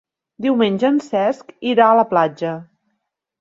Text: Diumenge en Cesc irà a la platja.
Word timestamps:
Diumenge 0.45 0.87
en 0.89 0.97
Cesc 1.07 1.53
irà 1.73 1.91
a 1.91 1.99
la 2.01 2.07
platja. 2.15 2.55